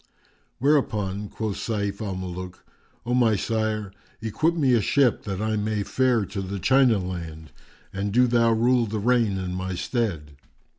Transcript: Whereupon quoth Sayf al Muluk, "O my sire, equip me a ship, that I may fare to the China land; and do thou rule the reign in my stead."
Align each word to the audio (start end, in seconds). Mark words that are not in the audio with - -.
Whereupon 0.57 1.29
quoth 1.29 1.57
Sayf 1.57 2.01
al 2.01 2.15
Muluk, 2.15 2.65
"O 3.05 3.13
my 3.13 3.35
sire, 3.35 3.93
equip 4.19 4.55
me 4.55 4.73
a 4.73 4.81
ship, 4.81 5.25
that 5.25 5.39
I 5.39 5.55
may 5.57 5.83
fare 5.83 6.25
to 6.25 6.41
the 6.41 6.57
China 6.57 6.97
land; 6.97 7.51
and 7.93 8.11
do 8.11 8.25
thou 8.25 8.51
rule 8.51 8.87
the 8.87 8.97
reign 8.97 9.37
in 9.37 9.53
my 9.53 9.75
stead." 9.75 10.37